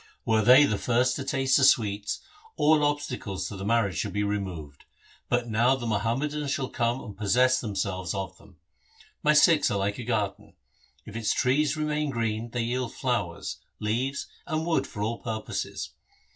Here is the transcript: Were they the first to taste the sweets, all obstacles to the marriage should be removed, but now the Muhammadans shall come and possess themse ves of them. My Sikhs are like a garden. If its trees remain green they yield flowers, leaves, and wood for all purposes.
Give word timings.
Were 0.25 0.41
they 0.41 0.63
the 0.63 0.79
first 0.79 1.15
to 1.17 1.23
taste 1.23 1.57
the 1.57 1.63
sweets, 1.63 2.21
all 2.57 2.83
obstacles 2.83 3.47
to 3.49 3.55
the 3.55 3.63
marriage 3.63 3.99
should 3.99 4.13
be 4.13 4.23
removed, 4.23 4.85
but 5.29 5.47
now 5.47 5.75
the 5.75 5.85
Muhammadans 5.85 6.49
shall 6.49 6.69
come 6.69 7.03
and 7.03 7.15
possess 7.15 7.61
themse 7.61 7.83
ves 7.83 8.15
of 8.15 8.35
them. 8.39 8.57
My 9.21 9.33
Sikhs 9.33 9.69
are 9.69 9.77
like 9.77 9.99
a 9.99 10.03
garden. 10.03 10.55
If 11.05 11.15
its 11.15 11.35
trees 11.35 11.77
remain 11.77 12.09
green 12.09 12.49
they 12.49 12.63
yield 12.63 12.95
flowers, 12.95 13.57
leaves, 13.79 14.25
and 14.47 14.65
wood 14.65 14.87
for 14.87 15.03
all 15.03 15.19
purposes. 15.19 15.91